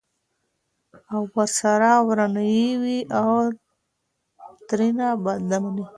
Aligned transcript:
او 1.13 1.21
ورسره 1.35 1.91
ورانه 2.07 2.43
یې 2.55 2.69
وي 2.81 2.99
او 3.19 3.31
ترېنه 4.67 5.07
بده 5.23 5.57
مني! 5.63 5.85